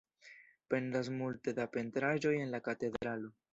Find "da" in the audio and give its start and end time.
1.61-1.69